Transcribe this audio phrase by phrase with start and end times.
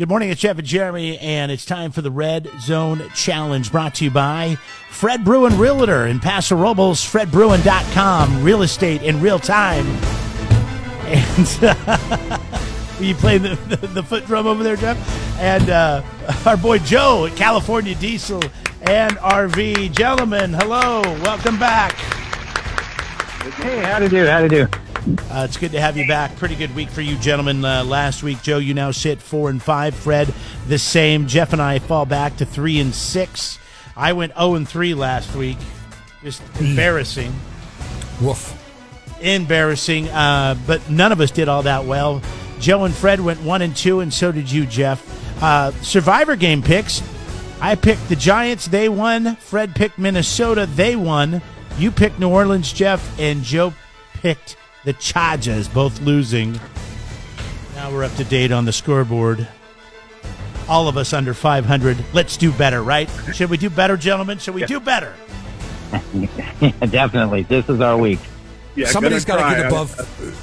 [0.00, 3.96] Good morning, it's Jeff and Jeremy, and it's time for the Red Zone Challenge brought
[3.96, 4.56] to you by
[4.88, 9.86] Fred Bruin Realtor in Paso Robles, fredbruin.com, real estate in real time.
[11.04, 12.38] And uh,
[12.98, 14.96] you playing the, the, the, foot drum over there, Jeff?
[15.38, 16.02] And uh,
[16.46, 18.42] our boy Joe at California Diesel
[18.80, 19.94] and RV.
[19.94, 21.92] Gentlemen, hello, welcome back.
[23.56, 24.24] Hey, how to do?
[24.24, 24.66] How to do?
[25.30, 26.36] Uh, it's good to have you back.
[26.36, 27.64] Pretty good week for you, gentlemen.
[27.64, 29.94] Uh, last week, Joe, you now sit four and five.
[29.94, 30.32] Fred,
[30.68, 31.26] the same.
[31.26, 33.58] Jeff and I fall back to three and six.
[33.96, 35.58] I went zero and three last week.
[36.22, 37.32] Just embarrassing.
[38.20, 38.56] Woof.
[39.20, 40.08] Embarrassing.
[40.08, 42.20] Uh, but none of us did all that well.
[42.58, 45.42] Joe and Fred went one and two, and so did you, Jeff.
[45.42, 47.02] Uh, Survivor game picks.
[47.60, 48.68] I picked the Giants.
[48.68, 49.36] They won.
[49.36, 50.66] Fred picked Minnesota.
[50.66, 51.40] They won.
[51.78, 53.72] You picked New Orleans, Jeff, and Joe
[54.14, 56.58] picked the Chargers, both losing.
[57.74, 59.46] Now we're up to date on the scoreboard.
[60.68, 62.04] All of us under 500.
[62.12, 63.10] Let's do better, right?
[63.34, 64.38] Should we do better, gentlemen?
[64.38, 65.14] Should we do better?
[66.12, 67.42] yeah, definitely.
[67.42, 68.20] This is our week.
[68.76, 69.90] Yeah, somebody's got to get above.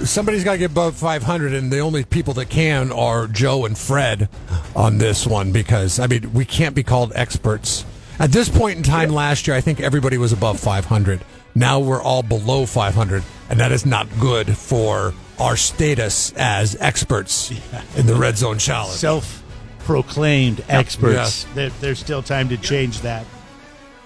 [0.06, 3.78] Somebody's got to get above 500, and the only people that can are Joe and
[3.78, 4.28] Fred
[4.75, 7.86] on this one because I mean we can't be called experts
[8.19, 9.09] at this point in time.
[9.12, 9.16] Yeah.
[9.16, 11.22] Last year, I think everybody was above 500.
[11.56, 17.52] Now we're all below 500, and that is not good for our status as experts
[17.52, 17.84] yeah.
[17.95, 18.98] in the Red Zone Challenge.
[18.98, 19.44] Self
[19.80, 21.14] proclaimed experts.
[21.14, 21.48] Yes.
[21.56, 23.25] There, there's still time to change that.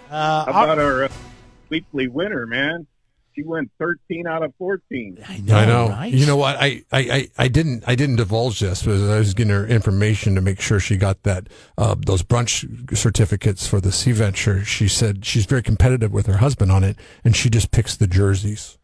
[0.09, 1.09] Uh, How about our, our uh,
[1.69, 2.88] weekly winner, man?
[3.42, 5.23] She went 13 out of 14.
[5.28, 5.56] I know.
[5.56, 5.89] I know.
[5.89, 6.14] Right?
[6.14, 6.58] You know what?
[6.59, 10.42] I, I, I, didn't I didn't divulge this but I was getting her information to
[10.42, 11.47] make sure she got that
[11.78, 14.64] uh, those brunch certificates for the Sea Venture.
[14.64, 18.08] She said she's very competitive with her husband on it, and she just picks the
[18.08, 18.78] jerseys.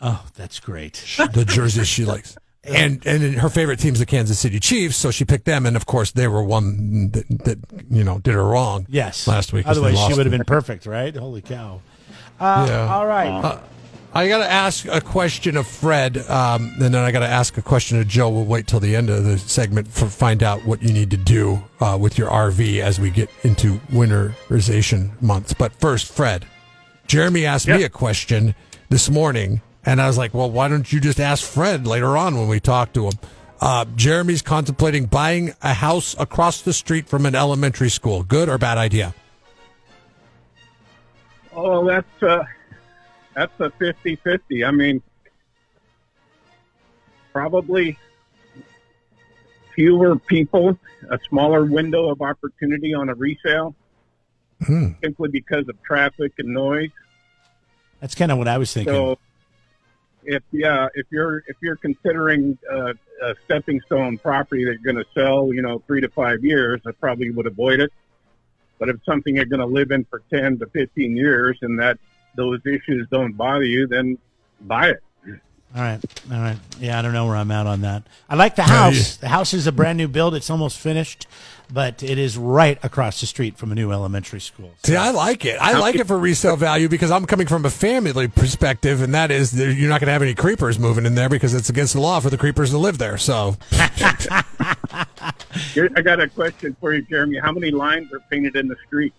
[0.00, 0.94] Oh, that's great.
[1.32, 2.36] The jerseys she likes.
[2.64, 5.86] And and her favorite team's the Kansas City Chiefs, so she picked them, and of
[5.86, 7.58] course they were one that, that
[7.90, 8.86] you know did her wrong.
[8.88, 9.66] Yes, last week.
[9.66, 11.12] Otherwise, she would have been perfect, right?
[11.12, 11.80] Holy cow!
[12.38, 12.94] Uh, yeah.
[12.94, 13.30] All right.
[13.30, 13.60] Uh,
[14.14, 17.56] I got to ask a question of Fred, um, and then I got to ask
[17.56, 18.28] a question of Joe.
[18.28, 21.16] We'll wait till the end of the segment to find out what you need to
[21.16, 25.54] do uh, with your RV as we get into winterization months.
[25.54, 26.44] But first, Fred,
[27.06, 27.78] Jeremy asked yep.
[27.78, 28.54] me a question
[28.90, 32.36] this morning, and I was like, "Well, why don't you just ask Fred later on
[32.36, 33.14] when we talk to him?"
[33.62, 38.24] Uh, Jeremy's contemplating buying a house across the street from an elementary school.
[38.24, 39.14] Good or bad idea?
[41.54, 42.22] Oh, that's.
[42.22, 42.44] Uh
[43.34, 44.66] that's a 50-50.
[44.66, 45.02] I mean,
[47.32, 47.98] probably
[49.74, 50.78] fewer people,
[51.10, 53.74] a smaller window of opportunity on a resale,
[54.64, 54.90] hmm.
[55.02, 56.90] simply because of traffic and noise.
[58.00, 58.92] That's kind of what I was thinking.
[58.92, 59.18] So,
[60.24, 65.04] if yeah, if you're if you're considering uh, a stepping stone property that you're going
[65.04, 67.92] to sell, you know, three to five years, I probably would avoid it.
[68.78, 71.98] But if something you're going to live in for ten to fifteen years, and that
[72.36, 74.18] those issues don't bother you, then
[74.60, 75.02] buy it.
[75.74, 76.58] All right, all right.
[76.80, 78.02] Yeah, I don't know where I'm at on that.
[78.28, 79.16] I like the house.
[79.16, 80.34] The house is a brand new build.
[80.34, 81.26] It's almost finished,
[81.72, 84.72] but it is right across the street from a new elementary school.
[84.82, 84.92] So.
[84.92, 85.56] See, I like it.
[85.58, 89.30] I like it for resale value because I'm coming from a family perspective, and that
[89.30, 92.00] is you're not going to have any creepers moving in there because it's against the
[92.00, 93.16] law for the creepers to live there.
[93.16, 94.44] So, I
[96.04, 97.38] got a question for you, Jeremy.
[97.38, 99.14] How many lines are painted in the street?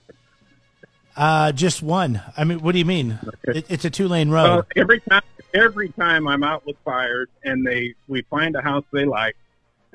[1.16, 2.22] Uh, just one.
[2.36, 3.20] I mean, what do you mean?
[3.44, 4.44] It, it's a two lane road.
[4.44, 5.22] Well, every time,
[5.54, 9.36] every time I'm out with buyers and they we find a house they like,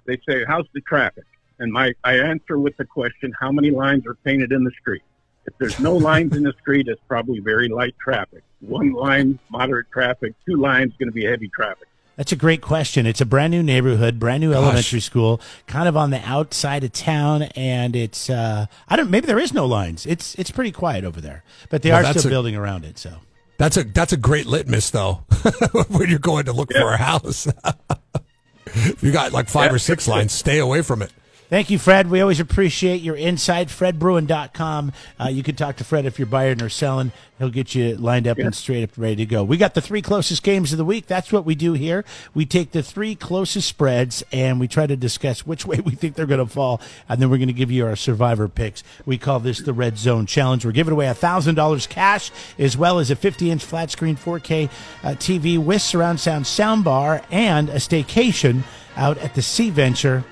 [0.04, 1.24] they say, "How's the traffic?"
[1.58, 5.02] And my I answer with the question, "How many lines are painted in the street?"
[5.46, 8.42] If there's no lines in the street, it's probably very light traffic.
[8.60, 10.34] One line, moderate traffic.
[10.46, 11.87] Two lines, going to be heavy traffic.
[12.18, 13.06] That's a great question.
[13.06, 14.56] It's a brand new neighborhood, brand new Gosh.
[14.64, 19.28] elementary school, kind of on the outside of town, and it's uh, I don't maybe
[19.28, 20.04] there is no lines.
[20.04, 22.98] It's it's pretty quiet over there, but they well, are still a, building around it.
[22.98, 23.18] So
[23.56, 25.22] that's a that's a great litmus though
[25.90, 26.80] when you're going to look yeah.
[26.80, 27.46] for a house.
[28.66, 29.76] if you got like five yeah.
[29.76, 31.12] or six lines, stay away from it.
[31.48, 32.10] Thank you, Fred.
[32.10, 33.68] We always appreciate your insight.
[33.68, 34.92] FredBruin.com.
[35.18, 37.10] Uh, you can talk to Fred if you're buying or selling.
[37.38, 38.46] He'll get you lined up yeah.
[38.46, 39.44] and straight up ready to go.
[39.44, 41.06] We got the three closest games of the week.
[41.06, 42.04] That's what we do here.
[42.34, 46.16] We take the three closest spreads and we try to discuss which way we think
[46.16, 46.82] they're going to fall.
[47.08, 48.84] And then we're going to give you our survivor picks.
[49.06, 50.66] We call this the Red Zone Challenge.
[50.66, 54.68] We're giving away $1,000 cash as well as a 50 inch flat screen 4K
[55.02, 58.64] uh, TV with surround sound soundbar and a staycation
[58.96, 60.24] out at the Sea Venture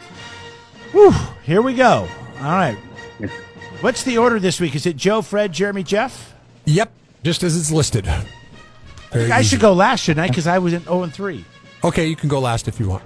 [0.97, 1.13] Whew,
[1.43, 2.09] here we go.
[2.39, 2.75] All right.
[3.83, 4.75] What's the order this week?
[4.75, 6.33] Is it Joe, Fred, Jeremy, Jeff?
[6.65, 6.91] Yep,
[7.23, 8.09] just as it's listed.
[8.09, 8.25] I,
[9.13, 10.29] I should go last, shouldn't I?
[10.29, 11.45] Because I was in 0 and 3.
[11.85, 13.03] Okay, you can go last if you want.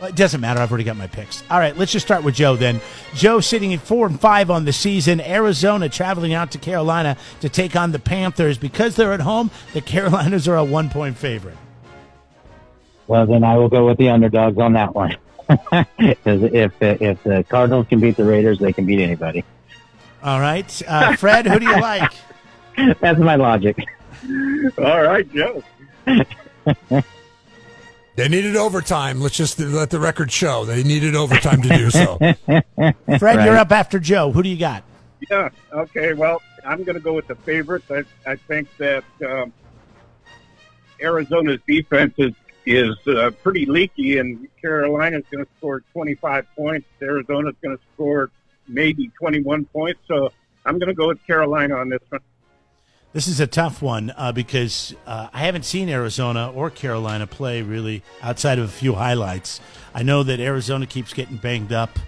[0.00, 0.58] Well, It doesn't matter.
[0.58, 1.44] I've already got my picks.
[1.48, 2.80] All right, let's just start with Joe then.
[3.14, 5.20] Joe sitting at four and five on the season.
[5.20, 9.52] Arizona traveling out to Carolina to take on the Panthers because they're at home.
[9.74, 11.56] The Carolinas are a one point favorite.
[13.06, 15.16] Well, then I will go with the underdogs on that one.
[15.48, 19.44] Because if if the Cardinals can beat the Raiders, they can beat anybody.
[20.22, 22.12] All right, uh, Fred, who do you like?
[23.00, 23.78] That's my logic.
[24.78, 25.62] All right, Joe.
[28.16, 29.20] They needed overtime.
[29.20, 32.16] Let's just let the record show they needed overtime to do so.
[32.48, 33.44] Fred, Right.
[33.44, 34.32] you're up after Joe.
[34.32, 34.82] Who do you got?
[35.30, 35.50] Yeah.
[35.72, 36.14] Okay.
[36.14, 37.88] Well, I'm going to go with the favorites.
[37.92, 39.52] I, I think that um,
[41.00, 42.32] Arizona's defense is
[42.66, 46.86] is uh, pretty leaky, and Carolina's going to score 25 points.
[47.00, 48.30] Arizona's going to score
[48.66, 50.00] maybe 21 points.
[50.06, 50.30] So
[50.64, 52.20] I'm going to go with Carolina on this one.
[53.14, 57.62] This is a tough one uh, because uh, I haven't seen Arizona or Carolina play
[57.62, 59.60] really outside of a few highlights.
[59.94, 61.98] I know that Arizona keeps getting banged up.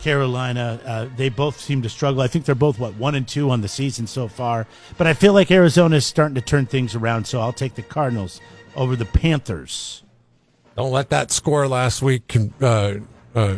[0.00, 2.22] Carolina, uh, they both seem to struggle.
[2.22, 4.66] I think they're both what one and two on the season so far.
[4.96, 7.82] But I feel like Arizona is starting to turn things around, so I'll take the
[7.82, 8.40] Cardinals
[8.78, 10.04] over the Panthers.
[10.76, 12.94] Don't let that score last week uh,
[13.34, 13.56] uh,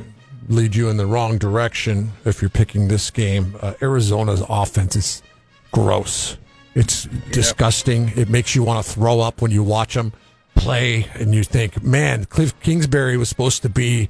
[0.48, 3.54] lead you in the wrong direction if you're picking this game.
[3.60, 5.22] Uh, Arizona's offense is
[5.70, 6.38] gross.
[6.74, 8.12] It's disgusting.
[8.16, 10.12] It makes you want to throw up when you watch them
[10.54, 14.08] play, and you think, man, Cliff Kingsbury was supposed to be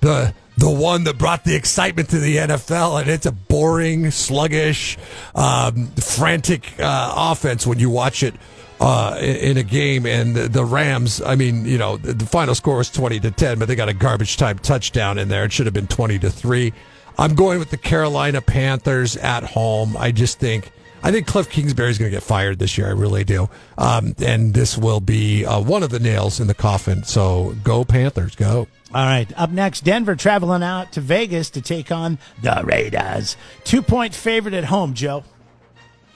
[0.00, 4.98] the the one that brought the excitement to the NFL, and it's a boring, sluggish,
[5.34, 8.34] um, frantic uh, offense when you watch it
[8.80, 10.06] uh, in, a game.
[10.06, 13.58] And the, Rams, I mean, you know, the, the final score was twenty to ten,
[13.58, 15.44] but they got a garbage time touchdown in there.
[15.44, 16.72] It should have been twenty to three.
[17.18, 19.96] I'm going with the Carolina Panthers at home.
[19.96, 20.70] I just think.
[21.02, 22.86] I think Cliff Kingsbury is going to get fired this year.
[22.86, 23.48] I really do.
[23.78, 27.04] Um, and this will be uh, one of the nails in the coffin.
[27.04, 28.68] So go Panthers, go.
[28.92, 29.26] All right.
[29.38, 33.38] Up next, Denver traveling out to Vegas to take on the Raiders.
[33.64, 35.24] Two point favorite at home, Joe.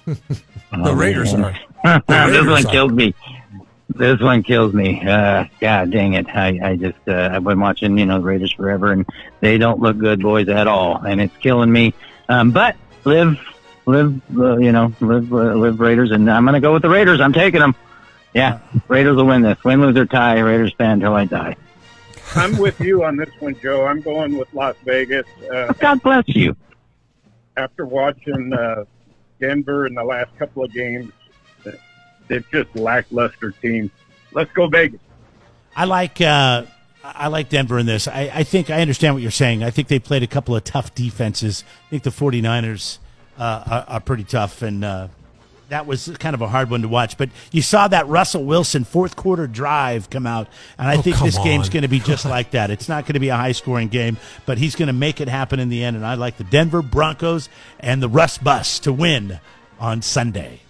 [0.72, 1.52] The Raiders are.
[1.84, 2.70] this Raiders one are.
[2.70, 3.14] kills me.
[3.90, 5.06] This one kills me.
[5.06, 6.26] Uh, God dang it!
[6.28, 9.06] I, I just uh, I've been watching you know the Raiders forever, and
[9.40, 11.94] they don't look good, boys, at all, and it's killing me.
[12.28, 12.74] Um, but
[13.04, 13.38] live,
[13.86, 17.20] live, uh, you know, live, uh, live Raiders, and I'm gonna go with the Raiders.
[17.20, 17.76] I'm taking them.
[18.32, 18.58] Yeah,
[18.88, 19.62] Raiders will win this.
[19.62, 20.40] Win, lose, or tie.
[20.40, 21.54] Raiders fan till I die.
[22.34, 23.86] I'm with you on this one, Joe.
[23.86, 25.26] I'm going with Las Vegas.
[25.52, 26.56] Uh, God bless you.
[27.56, 28.84] after watching uh,
[29.40, 31.12] Denver in the last couple of games,
[32.28, 33.90] they're just lackluster team.
[34.32, 35.00] Let's go Vegas.
[35.76, 36.64] I like uh,
[37.02, 38.08] I like Denver in this.
[38.08, 39.62] I, I think I understand what you're saying.
[39.62, 41.64] I think they played a couple of tough defenses.
[41.86, 42.98] I think the 49ers
[43.38, 45.08] uh, are, are pretty tough, and uh,
[45.68, 47.16] that was kind of a hard one to watch.
[47.16, 51.16] But you saw that Russell Wilson fourth quarter drive come out, and I Oh, think
[51.16, 52.70] come this game's going to be just like that.
[52.70, 54.16] It's not going to be a high scoring game,
[54.46, 55.96] but he's going to make it happen in the end.
[55.96, 57.48] And I like the Denver Broncos
[57.80, 59.40] and the Russ Bus to win
[59.80, 60.60] on Sunday.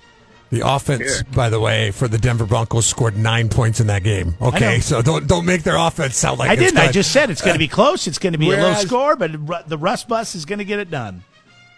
[0.50, 4.37] The offense, by the way, for the Denver Broncos scored nine points in that game.
[4.41, 6.79] Okay, so don't don't make their offense sound like I it's didn't.
[6.79, 8.06] I just said it's going to be close.
[8.06, 10.79] It's going to be a low score, but the Russ Bus is going to get
[10.79, 11.25] it done.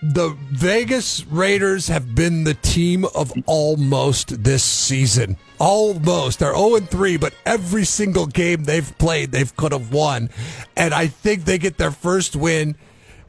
[0.02, 5.36] The Vegas Raiders have been the team of almost this season.
[5.58, 6.38] Almost.
[6.40, 10.30] They're 0 3, but every single game they've played, they've could have won.
[10.76, 12.76] And I think they get their first win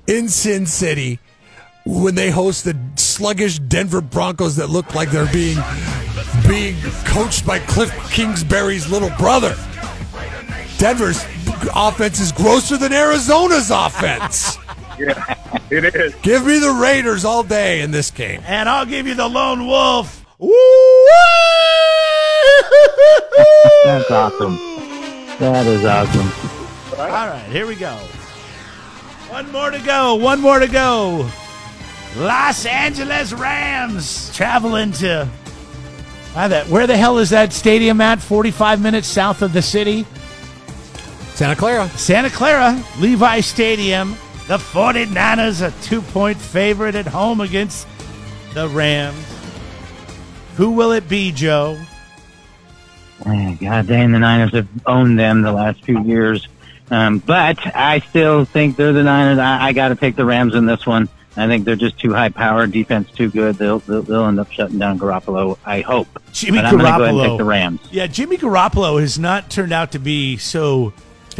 [0.07, 1.19] in Sin City
[1.85, 5.57] when they host the sluggish Denver Broncos that look like they're being
[6.47, 9.55] being coached by Cliff Kingsbury's little brother.
[10.77, 11.23] Denver's
[11.73, 14.57] offense is grosser than Arizona's offense.
[14.97, 15.35] Yeah,
[15.69, 16.15] it is.
[16.15, 18.41] Give me the Raiders all day in this game.
[18.45, 20.25] And I'll give you the lone wolf.
[23.83, 24.57] That's awesome.
[25.39, 26.99] That is awesome.
[26.99, 27.95] All right, here we go.
[29.29, 30.15] One more to go.
[30.15, 31.29] One more to go.
[32.15, 35.29] Los Angeles Rams traveling to.
[36.33, 38.21] That, where the hell is that stadium at?
[38.21, 40.05] 45 minutes south of the city?
[41.33, 41.89] Santa Clara.
[41.89, 44.15] Santa Clara, Levi Stadium.
[44.47, 47.87] The 49ers, a two point favorite at home against
[48.53, 49.25] the Rams.
[50.55, 51.77] Who will it be, Joe?
[53.25, 56.47] God dang, the Niners have owned them the last few years.
[56.89, 59.39] Um, but I still think they're the Niners.
[59.39, 61.09] I, I got to take the Rams in this one.
[61.35, 63.57] I think they're just too high powered, defense too good.
[63.57, 65.59] They'll, they'll they'll end up shutting down Garoppolo.
[65.65, 66.07] I hope.
[66.31, 67.37] Jimmy but I'm to go Garoppolo.
[67.37, 67.81] the Rams.
[67.91, 70.93] Yeah, Jimmy Garoppolo has not turned out to be so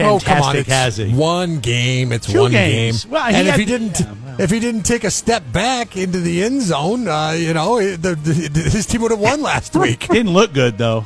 [0.05, 0.55] fantastic, oh come on!
[0.55, 1.13] It's has he?
[1.13, 2.11] one game.
[2.11, 3.03] It's Two one games.
[3.03, 3.11] game.
[3.11, 4.41] Well, he and if he didn't, yeah, well.
[4.41, 8.15] if he didn't take a step back into the end zone, uh, you know, the,
[8.15, 8.33] the,
[8.69, 10.07] his team would have won last week.
[10.07, 11.05] Didn't look good though.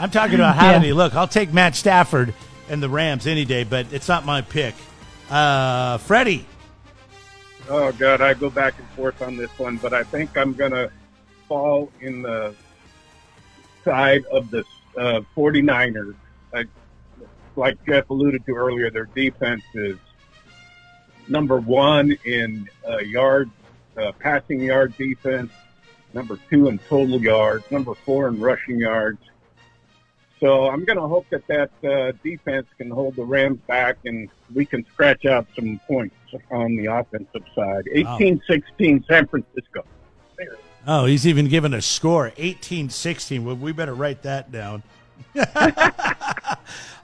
[0.00, 0.78] I'm talking about how Yeah.
[0.78, 1.14] did he look?
[1.16, 2.32] I'll take Matt Stafford
[2.68, 4.74] and the Rams any day, but it's not my pick.
[5.30, 6.46] Uh, Freddie.
[7.68, 10.90] Oh God, I go back and forth on this one, but I think I'm gonna
[11.48, 12.54] fall in the
[13.84, 14.64] side of the
[14.96, 16.14] uh, 49ers.
[17.58, 19.98] Like Jeff alluded to earlier, their defense is
[21.26, 23.50] number one in uh, yards,
[23.96, 25.50] uh, passing yard defense,
[26.14, 29.18] number two in total yards, number four in rushing yards.
[30.38, 34.28] So I'm going to hope that that uh, defense can hold the Rams back and
[34.54, 36.14] we can scratch out some points
[36.52, 37.86] on the offensive side.
[37.92, 39.84] 18-16 San Francisco.
[40.36, 40.56] There.
[40.86, 43.42] Oh, he's even given a score, 18-16.
[43.42, 44.84] Well, we better write that down.
[45.36, 46.54] uh,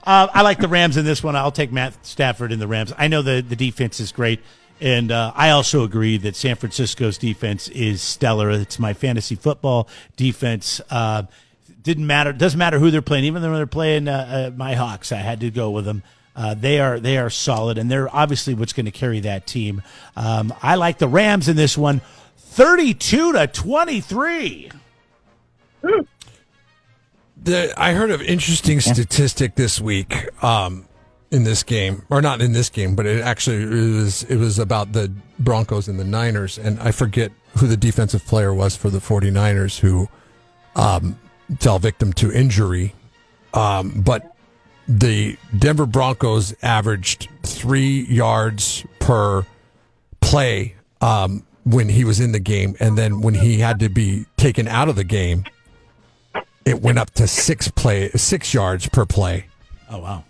[0.05, 1.35] I like the Rams in this one.
[1.35, 2.93] I'll take Matt Stafford in the Rams.
[2.97, 4.41] I know the, the defense is great.
[4.81, 8.49] And uh, I also agree that San Francisco's defense is stellar.
[8.49, 10.81] It's my fantasy football defense.
[10.89, 11.23] Uh,
[11.81, 12.33] didn't matter.
[12.33, 13.23] Doesn't matter who they're playing.
[13.25, 16.03] Even when they're playing uh, uh, my Hawks, I had to go with them.
[16.35, 19.81] Uh, they are they are solid, and they're obviously what's going to carry that team.
[20.17, 22.01] Um, I like the Rams in this one,
[22.35, 24.71] thirty-two to twenty-three.
[27.45, 30.87] The, I heard an interesting statistic this week um,
[31.29, 34.57] in this game, or not in this game, but it actually it was it was
[34.57, 38.89] about the Broncos and the Niners, and I forget who the defensive player was for
[38.89, 40.09] the 49ers who
[40.75, 41.19] um,
[41.59, 42.95] fell victim to injury.
[43.53, 44.35] Um, but
[44.87, 49.45] the Denver Broncos averaged three yards per
[50.19, 54.25] play um, when he was in the game, and then when he had to be
[54.35, 55.45] taken out of the game,
[56.65, 59.45] it went up to six play six yards per play.
[59.89, 60.23] Oh wow!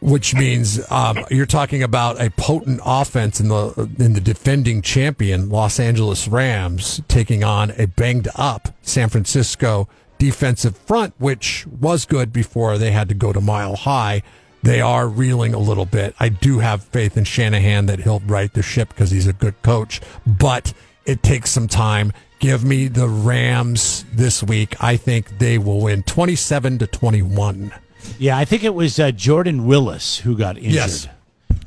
[0.00, 5.50] Which means um, you're talking about a potent offense in the in the defending champion
[5.50, 9.88] Los Angeles Rams taking on a banged up San Francisco
[10.18, 14.22] defensive front, which was good before they had to go to mile high.
[14.62, 16.14] They are reeling a little bit.
[16.20, 19.60] I do have faith in Shanahan that he'll right the ship because he's a good
[19.62, 20.74] coach, but
[21.06, 22.12] it takes some time.
[22.40, 24.82] Give me the Rams this week.
[24.82, 27.70] I think they will win 27 to 21.
[28.18, 30.72] Yeah, I think it was uh, Jordan Willis who got injured.
[30.72, 31.06] Yes.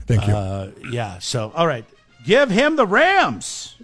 [0.08, 0.34] Thank you.
[0.34, 1.20] Uh, yeah.
[1.20, 1.86] So, all right,
[2.26, 3.76] give him the Rams.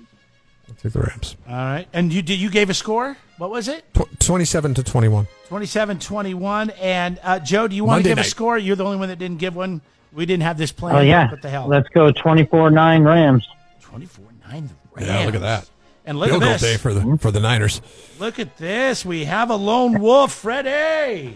[0.67, 1.37] I'll take the Rams.
[1.47, 3.15] All right, and you did you gave a score?
[3.37, 3.85] What was it?
[3.93, 5.27] Tw- 27 to 21.
[5.47, 6.73] 27-21.
[6.81, 8.25] And uh, Joe, do you want Monday to give night.
[8.25, 8.57] a score?
[8.57, 9.81] You're the only one that didn't give one.
[10.11, 10.95] We didn't have this plan.
[10.95, 11.67] Oh yeah, What the hell?
[11.67, 13.47] let's go 24-9 Rams.
[13.83, 14.69] 24-9 the Rams.
[15.07, 15.69] Yeah, look at that.
[16.09, 16.61] And look Field at goal this.
[16.63, 17.83] day for the for the Niners.
[18.17, 19.05] Look at this.
[19.05, 21.35] We have a lone wolf, Freddie.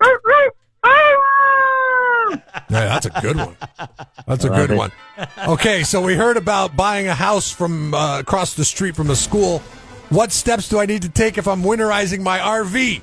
[2.70, 3.56] Yeah, that's a good one.
[4.26, 4.76] That's a good it.
[4.76, 4.92] one.
[5.46, 9.16] Okay, so we heard about buying a house from uh, across the street from a
[9.16, 9.60] school.
[10.10, 13.00] What steps do I need to take if I'm winterizing my RV?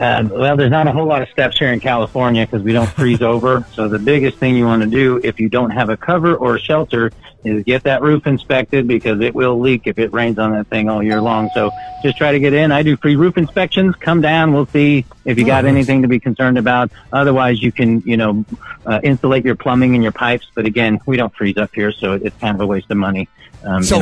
[0.00, 2.88] Uh, well, there's not a whole lot of steps here in California because we don't
[2.88, 3.66] freeze over.
[3.74, 6.56] So the biggest thing you want to do if you don't have a cover or
[6.56, 7.12] a shelter
[7.44, 10.88] is get that roof inspected because it will leak if it rains on that thing
[10.88, 11.50] all year long.
[11.54, 11.70] So
[12.02, 12.72] just try to get in.
[12.72, 13.94] I do free roof inspections.
[13.96, 14.52] Come down.
[14.52, 16.90] We'll see if you got anything to be concerned about.
[17.12, 18.44] Otherwise, you can, you know,
[18.86, 20.46] uh, insulate your plumbing and your pipes.
[20.54, 23.28] But again, we don't freeze up here, so it's kind of a waste of money
[23.64, 23.98] um, So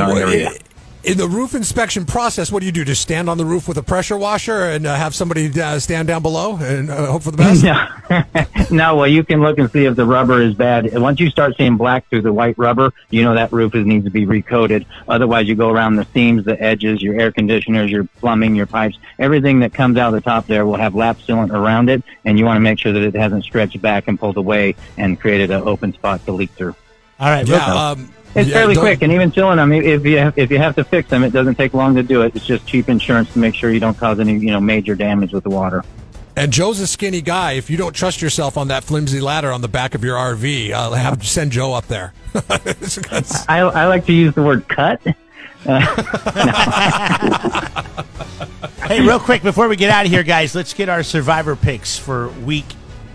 [1.05, 1.13] in our area.
[1.13, 2.85] in the roof inspection process, what do you do?
[2.85, 6.09] Just stand on the roof with a pressure washer and uh, have somebody uh, stand
[6.09, 7.65] down below and uh, hope for the best?
[8.09, 8.25] No,
[8.71, 8.97] no.
[8.97, 10.99] Well, you can look and see if the rubber is bad.
[10.99, 14.05] Once you start seeing black through the white rubber, you know that roof is, needs
[14.07, 14.87] to be recoated.
[15.07, 18.99] Otherwise, you go around the seams, the edges, your air conditioners, your plumbing, your pipes,
[19.19, 22.39] everything that comes out of the top there will have lap sealant around it, and
[22.39, 25.51] you want to make sure that it hasn't stretched back and pulled away and created
[25.51, 26.75] an open spot to leak through.
[27.21, 30.33] All right, real Yeah, um, It's yeah, fairly quick, and even sealing them, if you
[30.37, 32.37] if you have to fix them, it doesn't take long to do it.
[32.37, 35.33] It's just cheap insurance to make sure you don't cause any you know major damage
[35.33, 35.85] with the water.
[36.37, 37.53] And Joe's a skinny guy.
[37.53, 40.71] If you don't trust yourself on that flimsy ladder on the back of your RV,
[40.71, 42.13] uh, have send Joe up there.
[43.49, 45.01] I, I like to use the word cut.
[48.89, 51.99] Hey, real quick before we get out of here, guys, let's get our survivor picks
[51.99, 52.65] for week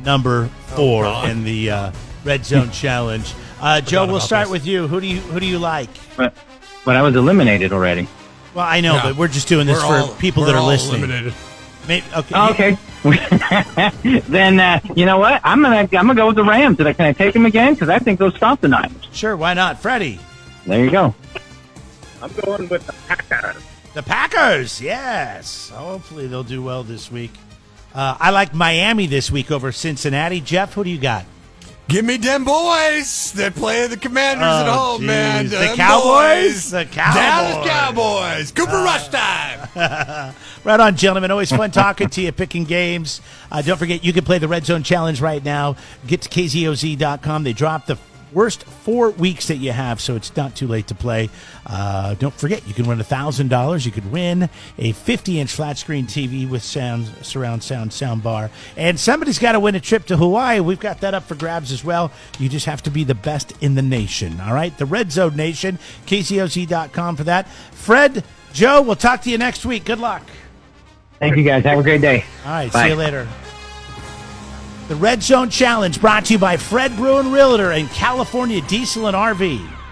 [0.04, 1.92] number four in the uh,
[2.24, 3.34] Red Zone Challenge.
[3.64, 4.52] Uh, Joe, we'll start this.
[4.52, 4.88] with you.
[4.88, 5.90] Who do you who do you like?
[6.18, 6.36] But,
[6.84, 8.08] but I was eliminated already.
[8.54, 9.04] Well, I know, Yeah.
[9.04, 11.04] but we're just doing this We're for all- people that are all listening.
[11.04, 11.34] eliminated.
[11.88, 12.36] Maybe, okay.
[12.36, 12.78] Oh, okay.
[14.30, 15.42] then uh, you know what?
[15.44, 16.78] I'm gonna I'm gonna go with the Rams.
[16.78, 17.74] Did I, can I take them again?
[17.74, 19.08] Because I think they'll stop the Niners.
[19.12, 19.82] Sure, why not?
[19.82, 20.20] Freddie.
[20.66, 21.16] There you go.
[22.22, 23.62] I'm going with the Packers.
[23.94, 25.70] The Packers, yes.
[25.70, 27.32] Hopefully they'll do well this week.
[27.94, 30.40] Uh, I like Miami this week over Cincinnati.
[30.42, 31.26] Jeff, who do you got?
[31.90, 35.08] Give me them boys that play the Commanders at Oh, home, geez.
[35.08, 35.46] man.
[35.46, 36.44] The Them Cowboys?
[36.54, 36.72] boys.
[36.72, 37.70] The Dallas Cowboys.
[37.70, 38.52] Cowboys.
[38.52, 40.34] Cooper Rush time.
[40.64, 41.30] Right on, gentlemen.
[41.30, 43.20] Always fun talking to you, picking games.
[43.52, 45.76] Uh, don't forget, you can play the Red Zone Challenge right now.
[46.08, 47.44] Get to kzoz.com.
[47.44, 47.98] They drop the
[48.34, 51.30] worst four weeks that you have, so it's not too late to play.
[51.66, 53.86] Uh, don't forget, you can win $1,000.
[53.86, 58.50] You could win a 50 inch flat screen TV with sound, surround sound sound bar.
[58.76, 60.60] And somebody's got to win a trip to Hawaii.
[60.60, 62.12] We've got that up for grabs as well.
[62.40, 64.40] You just have to be the best in the nation.
[64.42, 64.76] All right?
[64.78, 67.48] The Red Zone Nation, kzoz.com for that.
[67.72, 68.24] Fred,
[68.54, 69.86] Joe, we'll talk to you next week.
[69.86, 70.24] Good luck.
[71.20, 71.64] Thank you guys.
[71.64, 72.26] Have a great day.
[72.46, 72.84] All right, Bye.
[72.84, 73.28] see you later.
[74.94, 79.18] The Red Zone Challenge brought to you by Fred Bruin Realtor and California Diesel and
[79.18, 79.83] RV.